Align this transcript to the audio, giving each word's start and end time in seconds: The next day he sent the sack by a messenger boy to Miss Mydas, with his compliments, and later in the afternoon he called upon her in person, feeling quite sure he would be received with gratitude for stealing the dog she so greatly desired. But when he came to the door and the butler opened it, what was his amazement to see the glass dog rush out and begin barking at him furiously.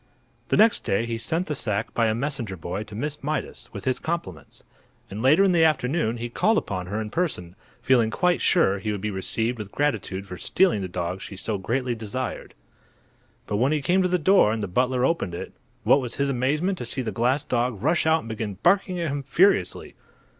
The 0.47 0.57
next 0.57 0.79
day 0.83 1.05
he 1.05 1.19
sent 1.19 1.45
the 1.45 1.53
sack 1.53 1.93
by 1.93 2.07
a 2.07 2.15
messenger 2.15 2.57
boy 2.57 2.81
to 2.85 2.95
Miss 2.95 3.21
Mydas, 3.23 3.69
with 3.71 3.85
his 3.85 3.99
compliments, 3.99 4.63
and 5.11 5.21
later 5.21 5.43
in 5.43 5.51
the 5.51 5.63
afternoon 5.63 6.17
he 6.17 6.27
called 6.27 6.57
upon 6.57 6.87
her 6.87 6.99
in 6.99 7.11
person, 7.11 7.55
feeling 7.83 8.09
quite 8.09 8.41
sure 8.41 8.79
he 8.79 8.91
would 8.91 8.99
be 8.99 9.11
received 9.11 9.59
with 9.59 9.71
gratitude 9.71 10.25
for 10.25 10.39
stealing 10.39 10.81
the 10.81 10.87
dog 10.87 11.21
she 11.21 11.37
so 11.37 11.59
greatly 11.59 11.93
desired. 11.93 12.55
But 13.45 13.57
when 13.57 13.73
he 13.73 13.79
came 13.79 14.01
to 14.01 14.09
the 14.09 14.17
door 14.17 14.51
and 14.51 14.63
the 14.63 14.67
butler 14.67 15.05
opened 15.05 15.35
it, 15.35 15.53
what 15.83 16.01
was 16.01 16.15
his 16.15 16.29
amazement 16.31 16.79
to 16.79 16.85
see 16.87 17.03
the 17.03 17.11
glass 17.11 17.45
dog 17.45 17.79
rush 17.83 18.07
out 18.07 18.21
and 18.21 18.29
begin 18.29 18.55
barking 18.63 18.99
at 18.99 19.09
him 19.09 19.21
furiously. 19.21 19.93